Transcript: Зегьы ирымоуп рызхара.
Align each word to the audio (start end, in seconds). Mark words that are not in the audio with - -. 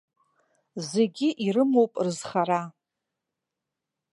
Зегьы 0.89 1.29
ирымоуп 1.45 1.93
рызхара. 2.05 2.61